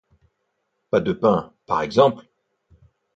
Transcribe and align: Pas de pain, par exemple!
Pas 0.89 0.99
de 0.99 1.13
pain, 1.13 1.53
par 1.67 1.83
exemple! 1.83 2.25